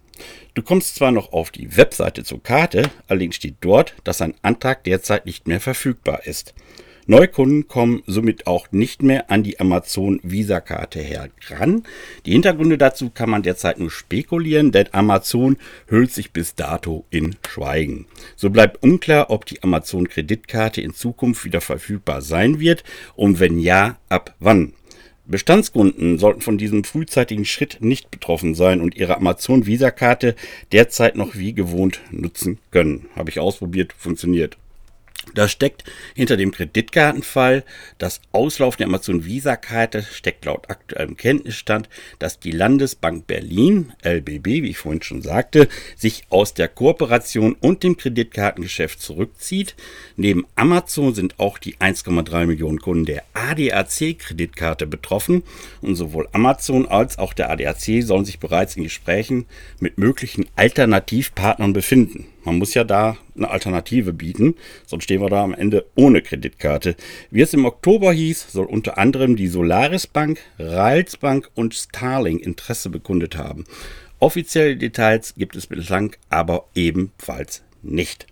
Du 0.54 0.62
kommst 0.62 0.96
zwar 0.96 1.12
noch 1.12 1.32
auf 1.32 1.50
die 1.50 1.76
Webseite 1.76 2.24
zur 2.24 2.42
Karte, 2.42 2.90
allerdings 3.06 3.36
steht 3.36 3.56
dort, 3.60 3.94
dass 4.04 4.20
ein 4.20 4.34
Antrag 4.42 4.84
derzeit 4.84 5.26
nicht 5.26 5.46
mehr 5.46 5.60
verfügbar 5.60 6.26
ist. 6.26 6.54
Neukunden 7.10 7.68
kommen 7.68 8.02
somit 8.06 8.46
auch 8.46 8.70
nicht 8.70 9.02
mehr 9.02 9.30
an 9.30 9.42
die 9.42 9.58
Amazon 9.60 10.20
Visa-Karte 10.22 11.00
heran. 11.00 11.84
Die 12.26 12.32
Hintergründe 12.32 12.76
dazu 12.76 13.08
kann 13.08 13.30
man 13.30 13.42
derzeit 13.42 13.78
nur 13.80 13.90
spekulieren, 13.90 14.72
denn 14.72 14.92
Amazon 14.92 15.56
hüllt 15.86 16.12
sich 16.12 16.32
bis 16.32 16.54
dato 16.54 17.06
in 17.08 17.36
Schweigen. 17.48 18.04
So 18.36 18.50
bleibt 18.50 18.82
unklar, 18.82 19.30
ob 19.30 19.46
die 19.46 19.62
Amazon 19.62 20.06
Kreditkarte 20.06 20.82
in 20.82 20.92
Zukunft 20.92 21.46
wieder 21.46 21.62
verfügbar 21.62 22.20
sein 22.20 22.60
wird 22.60 22.84
und 23.16 23.40
wenn 23.40 23.58
ja, 23.58 23.96
ab 24.10 24.34
wann. 24.38 24.74
Bestandskunden 25.28 26.18
sollten 26.18 26.40
von 26.40 26.56
diesem 26.56 26.84
frühzeitigen 26.84 27.44
Schritt 27.44 27.78
nicht 27.80 28.10
betroffen 28.10 28.54
sein 28.54 28.80
und 28.80 28.96
ihre 28.96 29.16
Amazon 29.16 29.66
Visa-Karte 29.66 30.34
derzeit 30.72 31.16
noch 31.16 31.36
wie 31.36 31.52
gewohnt 31.52 32.00
nutzen 32.10 32.58
können. 32.70 33.06
Habe 33.14 33.28
ich 33.28 33.38
ausprobiert, 33.38 33.94
funktioniert. 33.96 34.56
Das 35.34 35.52
steckt 35.52 35.84
hinter 36.14 36.36
dem 36.36 36.52
Kreditkartenfall. 36.52 37.64
Das 37.98 38.20
Auslaufen 38.32 38.78
der 38.78 38.86
Amazon 38.86 39.24
Visa-Karte 39.24 40.02
steckt 40.02 40.44
laut 40.44 40.70
aktuellem 40.70 41.16
Kenntnisstand, 41.16 41.88
dass 42.18 42.38
die 42.38 42.50
Landesbank 42.50 43.26
Berlin, 43.26 43.92
LBB, 44.02 44.46
wie 44.62 44.70
ich 44.70 44.78
vorhin 44.78 45.02
schon 45.02 45.22
sagte, 45.22 45.68
sich 45.96 46.24
aus 46.30 46.54
der 46.54 46.68
Kooperation 46.68 47.56
und 47.60 47.82
dem 47.82 47.96
Kreditkartengeschäft 47.96 49.00
zurückzieht. 49.00 49.74
Neben 50.16 50.46
Amazon 50.54 51.14
sind 51.14 51.38
auch 51.38 51.58
die 51.58 51.76
1,3 51.76 52.46
Millionen 52.46 52.80
Kunden 52.80 53.04
der 53.04 53.22
ADAC-Kreditkarte 53.34 54.86
betroffen 54.86 55.42
und 55.80 55.94
sowohl 55.94 56.28
Amazon 56.32 56.86
als 56.86 57.18
auch 57.18 57.32
der 57.32 57.50
ADAC 57.50 58.02
sollen 58.02 58.24
sich 58.24 58.38
bereits 58.38 58.76
in 58.76 58.84
Gesprächen 58.84 59.46
mit 59.80 59.98
möglichen 59.98 60.46
Alternativpartnern 60.56 61.72
befinden. 61.72 62.26
Man 62.48 62.56
muss 62.56 62.72
ja 62.72 62.82
da 62.82 63.18
eine 63.36 63.50
Alternative 63.50 64.14
bieten, 64.14 64.54
sonst 64.86 65.04
stehen 65.04 65.20
wir 65.20 65.28
da 65.28 65.44
am 65.44 65.52
Ende 65.52 65.84
ohne 65.96 66.22
Kreditkarte. 66.22 66.96
Wie 67.30 67.42
es 67.42 67.52
im 67.52 67.66
Oktober 67.66 68.10
hieß, 68.10 68.50
soll 68.50 68.64
unter 68.64 68.96
anderem 68.96 69.36
die 69.36 69.48
Solaris 69.48 70.06
Bank, 70.06 70.40
Rals 70.58 71.18
Bank 71.18 71.50
und 71.54 71.74
Starling 71.74 72.38
Interesse 72.38 72.88
bekundet 72.88 73.36
haben. 73.36 73.64
Offizielle 74.18 74.78
Details 74.78 75.34
gibt 75.34 75.56
es 75.56 75.66
bislang 75.66 76.16
aber 76.30 76.64
ebenfalls 76.74 77.64
nicht. 77.82 78.26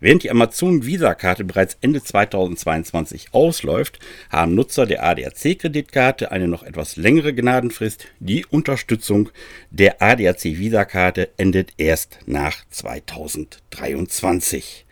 Während 0.00 0.22
die 0.22 0.30
Amazon 0.30 0.86
Visa-Karte 0.86 1.44
bereits 1.44 1.76
Ende 1.80 2.00
2022 2.02 3.28
ausläuft, 3.32 3.98
haben 4.30 4.54
Nutzer 4.54 4.86
der 4.86 5.04
ADAC-Kreditkarte 5.04 6.30
eine 6.30 6.48
noch 6.48 6.62
etwas 6.62 6.96
längere 6.96 7.34
Gnadenfrist. 7.34 8.06
Die 8.20 8.46
Unterstützung 8.46 9.28
der 9.70 10.00
ADAC 10.02 10.44
Visa-Karte 10.44 11.30
endet 11.36 11.72
erst 11.76 12.20
nach 12.26 12.64
2023. 12.70 14.86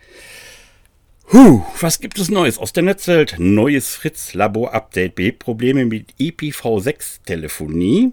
Huh, 1.32 1.62
was 1.80 2.00
gibt 2.00 2.18
es 2.18 2.28
Neues 2.28 2.58
aus 2.58 2.72
der 2.72 2.82
Netzwelt? 2.82 3.36
Neues 3.38 3.94
Fritz-Labor-Update. 3.94 5.14
B-Probleme 5.14 5.84
mit 5.84 6.12
IPv6-Telefonie. 6.18 8.10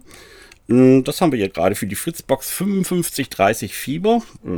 Hm, 0.68 1.04
das 1.04 1.22
haben 1.22 1.32
wir 1.32 1.40
hier 1.40 1.50
gerade 1.50 1.76
für 1.76 1.88
die 1.88 1.96
Fritzbox 1.96 2.52
5530 2.52 3.74
Fieber, 3.74 4.22
äh, 4.46 4.50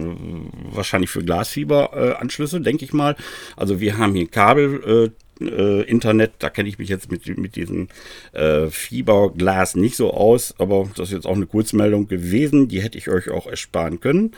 wahrscheinlich 0.75 1.09
für 1.09 1.23
Glasfieberanschlüsse, 1.23 2.61
denke 2.61 2.85
ich 2.85 2.93
mal. 2.93 3.15
Also 3.55 3.79
wir 3.79 3.97
haben 3.97 4.15
hier 4.15 4.27
Kabel 4.27 5.11
äh, 5.41 5.81
Internet. 5.83 6.33
Da 6.39 6.49
kenne 6.49 6.69
ich 6.69 6.79
mich 6.79 6.89
jetzt 6.89 7.11
mit, 7.11 7.25
mit 7.37 7.55
diesem 7.55 7.87
äh, 8.33 8.67
Fieberglas 8.67 9.75
nicht 9.75 9.95
so 9.95 10.13
aus, 10.13 10.53
aber 10.57 10.89
das 10.95 11.09
ist 11.09 11.13
jetzt 11.13 11.25
auch 11.25 11.35
eine 11.35 11.45
Kurzmeldung 11.45 12.07
gewesen. 12.07 12.67
Die 12.67 12.81
hätte 12.81 12.97
ich 12.97 13.09
euch 13.09 13.29
auch 13.29 13.47
ersparen 13.47 13.99
können. 13.99 14.31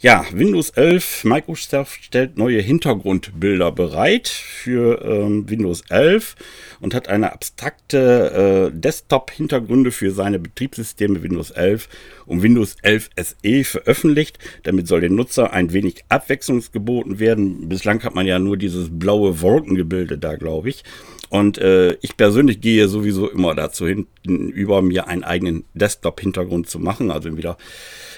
Ja, 0.00 0.24
Windows 0.32 0.70
11, 0.70 1.24
Microsoft 1.24 2.04
stellt 2.04 2.36
neue 2.36 2.60
Hintergrundbilder 2.60 3.72
bereit 3.72 4.28
für 4.28 5.02
ähm, 5.04 5.48
Windows 5.48 5.82
11 5.88 6.36
und 6.80 6.94
hat 6.94 7.08
eine 7.08 7.32
abstrakte 7.32 8.70
äh, 8.72 8.78
Desktop-Hintergründe 8.78 9.90
für 9.90 10.10
seine 10.10 10.38
Betriebssysteme 10.38 11.22
Windows 11.22 11.50
11 11.50 11.88
und 12.28 12.42
Windows 12.42 12.76
11 12.82 13.10
SE 13.16 13.64
veröffentlicht. 13.64 14.38
Damit 14.62 14.86
soll 14.86 15.00
den 15.00 15.14
Nutzer 15.14 15.52
ein 15.52 15.72
wenig 15.72 16.04
Abwechslung 16.08 16.62
geboten 16.72 17.18
werden. 17.18 17.68
Bislang 17.68 18.02
hat 18.04 18.14
man 18.14 18.26
ja 18.26 18.38
nur 18.38 18.56
dieses 18.56 18.88
blaue 18.90 19.40
Wolkengebilde 19.40 20.18
da, 20.18 20.36
glaube 20.36 20.68
ich. 20.68 20.84
Und 21.30 21.58
äh, 21.58 21.92
ich 22.00 22.16
persönlich 22.16 22.60
gehe 22.60 22.88
sowieso 22.88 23.28
immer 23.28 23.54
dazu 23.54 23.86
hinten 23.86 24.48
über, 24.48 24.80
mir 24.80 25.08
einen 25.08 25.24
eigenen 25.24 25.64
Desktop-Hintergrund 25.74 26.70
zu 26.70 26.78
machen. 26.78 27.10
Also 27.10 27.28
entweder 27.28 27.58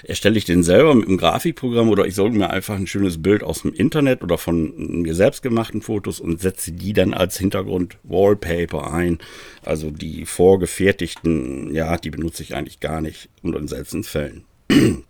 erstelle 0.03 0.37
ich 0.37 0.45
den 0.45 0.63
selber 0.63 0.95
mit 0.95 1.07
einem 1.07 1.17
Grafikprogramm 1.17 1.89
oder 1.89 2.05
ich 2.05 2.15
sorge 2.15 2.37
mir 2.37 2.49
einfach 2.49 2.75
ein 2.75 2.87
schönes 2.87 3.21
Bild 3.21 3.43
aus 3.43 3.63
dem 3.63 3.73
Internet 3.73 4.23
oder 4.23 4.37
von 4.37 5.01
mir 5.01 5.13
selbst 5.13 5.41
gemachten 5.41 5.81
Fotos 5.81 6.21
und 6.21 6.39
setze 6.39 6.71
die 6.71 6.93
dann 6.93 7.13
als 7.13 7.37
Hintergrund 7.37 7.97
Wallpaper 8.03 8.93
ein. 8.93 9.19
Also 9.63 9.91
die 9.91 10.25
vorgefertigten, 10.25 11.73
ja, 11.73 11.97
die 11.97 12.11
benutze 12.11 12.43
ich 12.43 12.55
eigentlich 12.55 12.79
gar 12.79 13.01
nicht, 13.01 13.29
nur 13.41 13.59
in 13.59 13.67
seltenen 14.01 14.03
Fällen. 14.03 14.45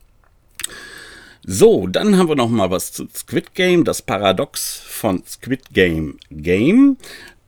So, 1.43 1.88
dann 1.88 2.19
haben 2.19 2.29
wir 2.29 2.36
noch 2.36 2.50
mal 2.50 2.69
was 2.69 2.91
zu 2.91 3.07
Squid 3.12 3.55
Game, 3.55 3.83
das 3.83 4.03
Paradox 4.03 4.79
von 4.86 5.24
Squid 5.25 5.74
Game 5.74 6.19
Game. 6.29 6.98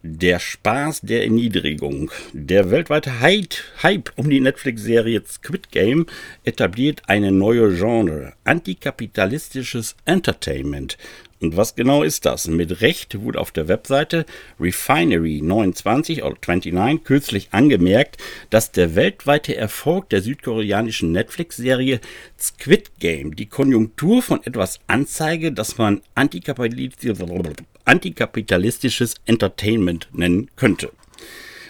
Der 0.01 0.39
Spaß 0.39 1.01
der 1.01 1.21
Erniedrigung. 1.25 2.09
Der 2.33 2.71
weltweite 2.71 3.21
Hype 3.21 4.11
um 4.15 4.31
die 4.31 4.39
Netflix-Serie 4.39 5.21
Squid 5.27 5.69
Game 5.69 6.07
etabliert 6.43 7.03
eine 7.05 7.31
neue 7.31 7.71
Genre, 7.75 8.33
antikapitalistisches 8.45 9.95
Entertainment. 10.05 10.97
Und 11.43 11.55
was 11.57 11.75
genau 11.75 12.03
ist 12.03 12.25
das? 12.25 12.47
Mit 12.47 12.79
Recht 12.79 13.19
wurde 13.21 13.39
auf 13.39 13.51
der 13.51 13.67
Webseite 13.67 14.25
Refinery 14.61 15.41
29 15.43 16.23
oder 16.23 16.37
29 16.47 17.03
kürzlich 17.03 17.49
angemerkt, 17.51 18.15
dass 18.49 18.71
der 18.71 18.95
weltweite 18.95 19.57
Erfolg 19.57 20.07
der 20.09 20.21
südkoreanischen 20.21 21.11
Netflix-Serie 21.11 21.99
Squid 22.39 22.97
Game 22.99 23.35
die 23.35 23.47
Konjunktur 23.47 24.21
von 24.21 24.41
etwas 24.45 24.79
anzeige, 24.87 25.51
das 25.51 25.77
man 25.77 25.99
antikapitalistisches 26.15 29.15
Entertainment 29.25 30.07
nennen 30.13 30.49
könnte. 30.55 30.93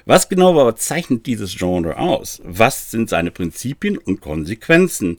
Was 0.05 0.29
genau 0.29 0.59
aber 0.59 0.75
zeichnet 0.75 1.25
dieses 1.25 1.55
Genre 1.55 1.97
aus? 1.97 2.41
Was 2.43 2.91
sind 2.91 3.09
seine 3.09 3.31
Prinzipien 3.31 3.97
und 3.97 4.21
Konsequenzen? 4.21 5.17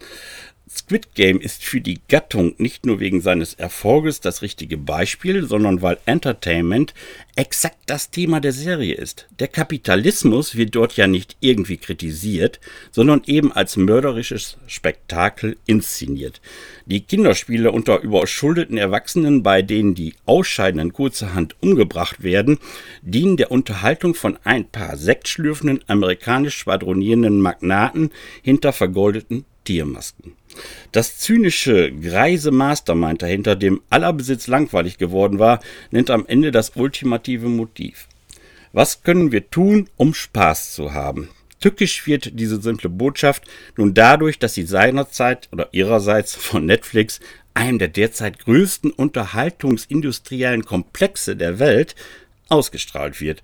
Squid 0.76 1.14
Game 1.14 1.40
ist 1.40 1.62
für 1.62 1.81
die 1.81 2.00
Gattung 2.09 2.57
nicht 2.59 2.85
nur 2.85 2.99
wegen 2.99 3.21
seines 3.21 3.54
Erfolges 3.54 4.21
das 4.21 4.43
richtige 4.43 4.76
Beispiel, 4.76 5.47
sondern 5.47 5.83
weil 5.83 5.99
Entertainment 6.04 6.95
exakt 7.37 7.78
das 7.87 8.11
Thema 8.11 8.40
der 8.40 8.52
Serie 8.52 8.95
ist. 8.97 9.28
Der 9.38 9.47
Kapitalismus 9.47 10.57
wird 10.57 10.75
dort 10.75 10.97
ja 10.97 11.07
nicht 11.07 11.37
irgendwie 11.38 11.76
kritisiert, 11.76 12.59
sondern 12.90 13.23
eben 13.26 13.52
als 13.52 13.76
mörderisches 13.76 14.57
Spektakel 14.66 15.57
inszeniert. 15.64 16.40
Die 16.87 17.02
Kinderspiele 17.02 17.71
unter 17.71 18.00
überschuldeten 18.00 18.76
Erwachsenen, 18.76 19.45
bei 19.45 19.62
denen 19.62 19.95
die 19.95 20.14
Ausscheidenden 20.26 20.93
kurzerhand 20.93 21.54
umgebracht 21.61 22.25
werden, 22.25 22.59
dienen 23.02 23.37
der 23.37 23.52
Unterhaltung 23.52 24.14
von 24.14 24.38
ein 24.43 24.69
paar 24.69 24.97
sektschlürfenden 24.97 25.85
amerikanisch 25.87 26.57
schwadronierenden 26.57 27.40
Magnaten 27.40 28.11
hinter 28.43 28.73
vergoldeten 28.73 29.45
Tiermasken. 29.64 30.33
Das 30.92 31.18
zynische, 31.18 31.92
greise 31.92 32.50
Mastermind 32.50 33.23
dahinter, 33.23 33.56
dem 33.56 33.80
aller 33.90 34.12
Besitz 34.12 34.46
langweilig 34.46 34.99
geworden 34.99 35.38
war, 35.38 35.61
nennt 35.90 36.11
am 36.11 36.26
Ende 36.26 36.50
das 36.50 36.73
ultimative 36.76 37.49
Motiv. 37.49 38.08
Was 38.73 39.02
können 39.02 39.32
wir 39.32 39.50
tun, 39.50 39.88
um 39.96 40.14
Spaß 40.14 40.75
zu 40.75 40.92
haben? 40.92 41.28
Tückisch 41.61 42.06
wird 42.06 42.38
diese 42.38 42.61
simple 42.61 42.90
Botschaft 42.90 43.44
nun 43.76 43.94
dadurch, 43.94 44.38
dass 44.38 44.54
sie 44.54 44.64
seinerzeit 44.64 45.49
oder 45.52 45.68
ihrerseits 45.73 46.34
von 46.34 46.66
Netflix, 46.66 47.20
einem 47.54 47.78
der 47.78 47.88
derzeit 47.88 48.40
größten 48.40 48.90
unterhaltungsindustriellen 48.90 50.64
Komplexe 50.64 51.37
der 51.37 51.58
Welt, 51.58 51.94
ausgestrahlt 52.49 53.20
wird. 53.20 53.42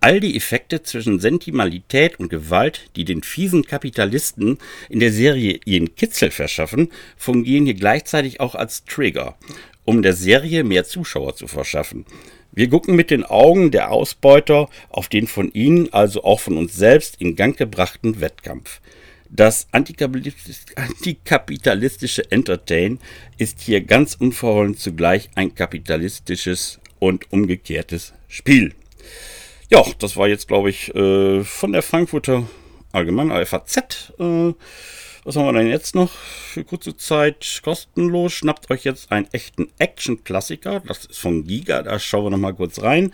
All 0.00 0.20
die 0.20 0.36
Effekte 0.36 0.84
zwischen 0.84 1.18
Sentimentalität 1.18 2.20
und 2.20 2.28
Gewalt, 2.28 2.88
die 2.94 3.04
den 3.04 3.24
fiesen 3.24 3.64
Kapitalisten 3.64 4.58
in 4.88 5.00
der 5.00 5.12
Serie 5.12 5.58
ihren 5.64 5.96
Kitzel 5.96 6.30
verschaffen, 6.30 6.92
fungieren 7.16 7.64
hier 7.64 7.74
gleichzeitig 7.74 8.38
auch 8.38 8.54
als 8.54 8.84
Trigger, 8.84 9.36
um 9.84 10.02
der 10.02 10.12
Serie 10.12 10.62
mehr 10.62 10.84
Zuschauer 10.84 11.34
zu 11.34 11.48
verschaffen. 11.48 12.06
Wir 12.52 12.68
gucken 12.68 12.94
mit 12.94 13.10
den 13.10 13.24
Augen 13.24 13.72
der 13.72 13.90
Ausbeuter 13.90 14.68
auf 14.88 15.08
den 15.08 15.26
von 15.26 15.50
ihnen, 15.52 15.92
also 15.92 16.22
auch 16.22 16.40
von 16.40 16.56
uns 16.56 16.76
selbst, 16.76 17.20
in 17.20 17.34
Gang 17.34 17.56
gebrachten 17.56 18.20
Wettkampf. 18.20 18.80
Das 19.30 19.66
antikapitalistische 19.72 22.30
Entertain 22.30 22.98
ist 23.36 23.60
hier 23.60 23.82
ganz 23.82 24.14
unverhohlen 24.14 24.76
zugleich 24.76 25.28
ein 25.34 25.54
kapitalistisches 25.54 26.80
und 26.98 27.30
umgekehrtes 27.32 28.14
Spiel. 28.28 28.74
Ja, 29.70 29.84
das 29.98 30.16
war 30.16 30.28
jetzt, 30.28 30.48
glaube 30.48 30.70
ich, 30.70 30.94
äh, 30.94 31.44
von 31.44 31.72
der 31.72 31.82
Frankfurter 31.82 32.44
Allgemeine 32.90 33.44
FAZ. 33.44 34.14
Äh, 34.18 34.54
was 35.24 35.36
haben 35.36 35.44
wir 35.44 35.52
denn 35.52 35.68
jetzt 35.68 35.94
noch? 35.94 36.10
Für 36.10 36.64
kurze 36.64 36.96
Zeit 36.96 37.60
kostenlos. 37.62 38.32
Schnappt 38.32 38.70
euch 38.70 38.84
jetzt 38.84 39.12
einen 39.12 39.28
echten 39.32 39.68
Action-Klassiker. 39.78 40.80
Das 40.80 41.04
ist 41.04 41.18
von 41.18 41.44
Giga. 41.44 41.82
Da 41.82 41.98
schauen 41.98 42.24
wir 42.24 42.30
noch 42.30 42.38
mal 42.38 42.54
kurz 42.54 42.80
rein. 42.80 43.12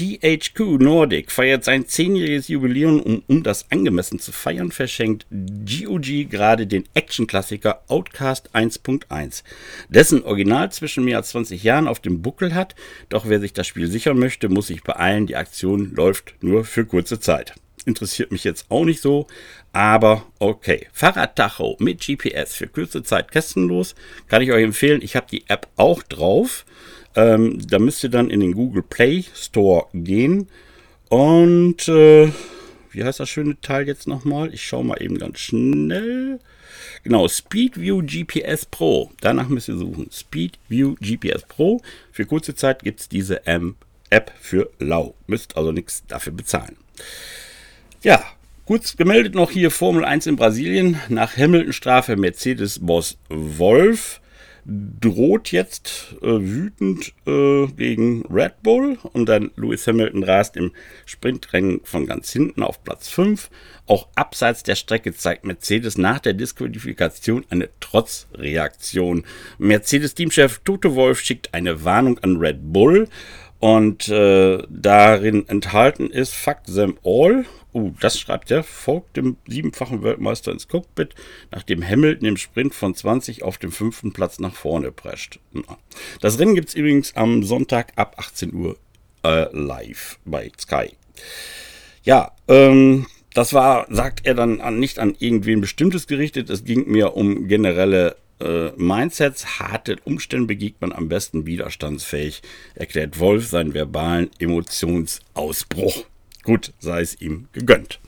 THQ 0.00 0.80
Nordic 0.80 1.30
feiert 1.30 1.62
sein 1.62 1.86
zehnjähriges 1.86 2.48
Jubiläum 2.48 3.02
und 3.02 3.22
um 3.26 3.42
das 3.42 3.70
angemessen 3.70 4.18
zu 4.18 4.32
feiern, 4.32 4.72
verschenkt 4.72 5.26
GOG 5.30 6.30
gerade 6.30 6.66
den 6.66 6.84
Action-Klassiker 6.94 7.82
Outcast 7.88 8.54
1.1, 8.54 9.42
dessen 9.90 10.24
Original 10.24 10.72
zwischen 10.72 11.04
mehr 11.04 11.18
als 11.18 11.28
20 11.30 11.62
Jahren 11.62 11.86
auf 11.86 12.00
dem 12.00 12.22
Buckel 12.22 12.54
hat, 12.54 12.74
doch 13.10 13.28
wer 13.28 13.40
sich 13.40 13.52
das 13.52 13.66
Spiel 13.66 13.90
sichern 13.90 14.18
möchte, 14.18 14.48
muss 14.48 14.68
sich 14.68 14.82
beeilen, 14.82 15.26
die 15.26 15.36
Aktion 15.36 15.94
läuft 15.94 16.32
nur 16.40 16.64
für 16.64 16.86
kurze 16.86 17.20
Zeit. 17.20 17.52
Interessiert 17.84 18.32
mich 18.32 18.44
jetzt 18.44 18.70
auch 18.70 18.86
nicht 18.86 19.02
so, 19.02 19.26
aber 19.74 20.24
okay. 20.38 20.86
Fahrradtacho 20.94 21.76
mit 21.78 22.00
GPS 22.00 22.54
für 22.54 22.68
kurze 22.68 23.02
Zeit 23.02 23.30
kostenlos, 23.30 23.94
kann 24.28 24.40
ich 24.40 24.50
euch 24.50 24.64
empfehlen. 24.64 25.02
Ich 25.02 25.14
habe 25.14 25.26
die 25.30 25.44
App 25.48 25.68
auch 25.76 26.02
drauf. 26.02 26.64
Ähm, 27.16 27.58
da 27.66 27.78
müsst 27.78 28.04
ihr 28.04 28.10
dann 28.10 28.30
in 28.30 28.40
den 28.40 28.52
Google 28.52 28.82
Play 28.82 29.24
Store 29.34 29.86
gehen 29.92 30.48
und 31.08 31.88
äh, 31.88 32.30
wie 32.92 33.04
heißt 33.04 33.20
das 33.20 33.28
schöne 33.28 33.60
Teil 33.60 33.86
jetzt 33.86 34.06
nochmal? 34.06 34.52
Ich 34.54 34.64
schaue 34.64 34.84
mal 34.84 35.02
eben 35.02 35.18
ganz 35.18 35.38
schnell. 35.38 36.40
Genau, 37.02 37.28
Speedview 37.28 38.02
GPS 38.02 38.66
Pro. 38.66 39.10
Danach 39.20 39.48
müsst 39.48 39.68
ihr 39.68 39.76
suchen. 39.76 40.08
Speedview 40.12 40.94
GPS 41.00 41.42
Pro. 41.42 41.80
Für 42.12 42.26
kurze 42.26 42.54
Zeit 42.54 42.82
gibt 42.82 43.00
es 43.00 43.08
diese 43.08 43.46
App 43.46 44.32
für 44.40 44.70
lau. 44.78 45.14
Müsst 45.26 45.56
also 45.56 45.72
nichts 45.72 46.04
dafür 46.06 46.32
bezahlen. 46.32 46.76
Ja, 48.02 48.24
kurz 48.66 48.96
gemeldet 48.96 49.34
noch 49.34 49.50
hier 49.50 49.70
Formel 49.70 50.04
1 50.04 50.26
in 50.26 50.36
Brasilien. 50.36 51.00
Nach 51.08 51.36
Hamilton-Strafe 51.36 52.16
Mercedes-Boss 52.16 53.18
Wolf 53.28 54.19
droht 54.70 55.50
jetzt 55.50 56.14
äh, 56.22 56.26
wütend 56.26 57.12
äh, 57.26 57.66
gegen 57.66 58.24
Red 58.26 58.62
Bull 58.62 58.98
und 59.12 59.28
dann 59.28 59.50
Lewis 59.56 59.86
Hamilton 59.86 60.22
rast 60.22 60.56
im 60.56 60.70
Sprintrennen 61.06 61.80
von 61.82 62.06
ganz 62.06 62.30
hinten 62.32 62.62
auf 62.62 62.84
Platz 62.84 63.08
5. 63.08 63.50
Auch 63.86 64.06
abseits 64.14 64.62
der 64.62 64.76
Strecke 64.76 65.12
zeigt 65.12 65.44
Mercedes 65.44 65.98
nach 65.98 66.20
der 66.20 66.34
Disqualifikation 66.34 67.44
eine 67.50 67.68
Trotzreaktion. 67.80 69.24
Mercedes-Teamchef 69.58 70.60
Toto 70.64 70.94
Wolf 70.94 71.20
schickt 71.20 71.52
eine 71.52 71.84
Warnung 71.84 72.18
an 72.20 72.36
Red 72.36 72.72
Bull 72.72 73.08
und 73.60 74.08
äh, 74.08 74.58
darin 74.68 75.48
enthalten 75.48 76.10
ist 76.10 76.34
Fuck 76.34 76.64
them 76.64 76.98
all 77.04 77.44
Uh, 77.72 77.92
das 78.00 78.18
schreibt 78.18 78.50
er, 78.50 78.64
folgt 78.64 79.16
dem 79.16 79.36
siebenfachen 79.46 80.02
Weltmeister 80.02 80.50
ins 80.50 80.66
Cockpit, 80.66 81.14
nachdem 81.50 81.86
Hamilton 81.86 82.26
im 82.26 82.36
Sprint 82.36 82.74
von 82.74 82.94
20 82.94 83.42
auf 83.44 83.58
dem 83.58 83.70
fünften 83.70 84.12
Platz 84.12 84.40
nach 84.40 84.54
vorne 84.54 84.90
prescht. 84.90 85.38
Das 86.20 86.38
Rennen 86.38 86.54
gibt 86.54 86.70
es 86.70 86.74
übrigens 86.74 87.14
am 87.14 87.44
Sonntag 87.44 87.92
ab 87.96 88.16
18 88.18 88.52
Uhr 88.52 88.76
äh, 89.22 89.46
live 89.56 90.18
bei 90.24 90.50
Sky. 90.58 90.90
Ja, 92.02 92.32
ähm, 92.48 93.06
das 93.34 93.52
war, 93.52 93.86
sagt 93.88 94.26
er 94.26 94.34
dann 94.34 94.60
an, 94.60 94.80
nicht 94.80 94.98
an 94.98 95.14
irgendwen 95.18 95.60
Bestimmtes 95.60 96.08
gerichtet. 96.08 96.50
Es 96.50 96.64
ging 96.64 96.90
mir 96.90 97.14
um 97.14 97.46
generelle 97.46 98.16
äh, 98.40 98.72
Mindsets. 98.76 99.58
Harte 99.58 99.96
Umstände 100.04 100.46
begegnet 100.46 100.80
man 100.80 100.92
am 100.92 101.08
besten 101.08 101.46
widerstandsfähig, 101.46 102.42
erklärt 102.74 103.18
Wolf 103.18 103.46
seinen 103.46 103.74
verbalen 103.74 104.30
Emotionsausbruch. 104.38 106.04
Gut, 106.42 106.72
sei 106.78 107.02
es 107.02 107.20
ihm 107.20 107.48
gegönnt. 107.52 108.00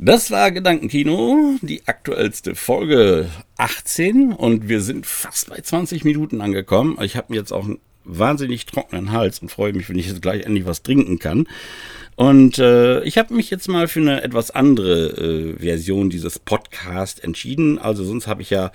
Das 0.00 0.30
war 0.30 0.52
Gedankenkino, 0.52 1.56
die 1.60 1.82
aktuellste 1.86 2.54
Folge 2.54 3.28
18 3.56 4.32
und 4.32 4.68
wir 4.68 4.80
sind 4.80 5.06
fast 5.06 5.50
bei 5.50 5.60
20 5.60 6.04
Minuten 6.04 6.40
angekommen. 6.40 6.96
Ich 7.02 7.16
habe 7.16 7.34
jetzt 7.34 7.52
auch 7.52 7.64
einen 7.64 7.80
wahnsinnig 8.04 8.66
trockenen 8.66 9.12
Hals 9.12 9.40
und 9.40 9.50
freue 9.50 9.72
mich, 9.72 9.88
wenn 9.88 9.98
ich 9.98 10.06
jetzt 10.06 10.22
gleich 10.22 10.44
endlich 10.44 10.66
was 10.66 10.82
trinken 10.82 11.18
kann. 11.18 11.48
Und 12.16 12.58
äh, 12.58 13.02
ich 13.04 13.18
habe 13.18 13.34
mich 13.34 13.50
jetzt 13.50 13.68
mal 13.68 13.86
für 13.86 14.00
eine 14.00 14.22
etwas 14.22 14.50
andere 14.50 15.08
äh, 15.08 15.56
Version 15.58 16.10
dieses 16.10 16.38
Podcasts 16.38 17.20
entschieden. 17.20 17.78
Also 17.78 18.02
sonst 18.04 18.26
habe 18.26 18.42
ich 18.42 18.50
ja 18.50 18.72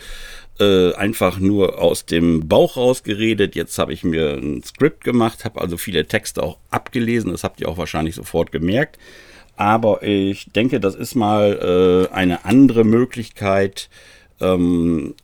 äh, 0.59 0.93
einfach 0.93 1.39
nur 1.39 1.79
aus 1.79 2.05
dem 2.05 2.47
Bauch 2.47 2.77
rausgeredet. 2.77 3.55
Jetzt 3.55 3.77
habe 3.79 3.93
ich 3.93 4.03
mir 4.03 4.33
ein 4.33 4.63
Skript 4.63 5.03
gemacht, 5.03 5.45
habe 5.45 5.61
also 5.61 5.77
viele 5.77 6.05
Texte 6.05 6.43
auch 6.43 6.57
abgelesen. 6.69 7.31
Das 7.31 7.43
habt 7.43 7.59
ihr 7.61 7.69
auch 7.69 7.77
wahrscheinlich 7.77 8.15
sofort 8.15 8.51
gemerkt. 8.51 8.97
Aber 9.55 10.03
ich 10.03 10.51
denke, 10.51 10.79
das 10.79 10.95
ist 10.95 11.15
mal 11.15 12.07
äh, 12.09 12.13
eine 12.13 12.45
andere 12.45 12.83
Möglichkeit, 12.83 13.89
ähm, 14.39 15.15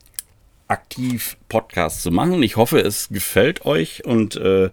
aktiv 0.70 1.36
Podcasts 1.50 2.04
zu 2.04 2.12
machen. 2.12 2.42
Ich 2.44 2.56
hoffe, 2.56 2.80
es 2.80 3.10
gefällt 3.10 3.66
euch 3.66 4.06
und 4.06 4.36
äh, 4.36 4.70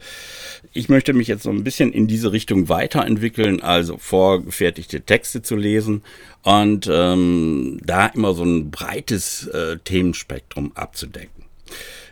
ich 0.72 0.88
möchte 0.88 1.14
mich 1.14 1.26
jetzt 1.26 1.42
so 1.42 1.50
ein 1.50 1.64
bisschen 1.64 1.92
in 1.92 2.06
diese 2.06 2.32
Richtung 2.32 2.68
weiterentwickeln, 2.68 3.62
also 3.62 3.96
vorgefertigte 3.96 5.00
Texte 5.00 5.42
zu 5.42 5.56
lesen 5.56 6.02
und 6.42 6.88
ähm, 6.92 7.80
da 7.82 8.06
immer 8.06 8.34
so 8.34 8.44
ein 8.44 8.70
breites 8.70 9.46
äh, 9.48 9.78
Themenspektrum 9.78 10.72
abzudecken. 10.74 11.44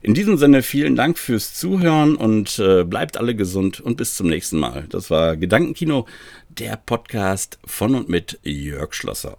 In 0.02 0.14
diesem 0.14 0.36
Sinne 0.36 0.62
vielen 0.62 0.96
Dank 0.96 1.18
fürs 1.18 1.54
Zuhören 1.54 2.16
und 2.16 2.58
äh, 2.58 2.84
bleibt 2.84 3.16
alle 3.16 3.34
gesund 3.34 3.80
und 3.80 3.96
bis 3.96 4.16
zum 4.16 4.28
nächsten 4.28 4.58
Mal. 4.58 4.86
Das 4.88 5.10
war 5.10 5.36
Gedankenkino, 5.36 6.06
der 6.48 6.76
Podcast 6.76 7.58
von 7.64 7.94
und 7.94 8.08
mit 8.08 8.38
Jörg 8.42 8.94
Schlosser. 8.94 9.38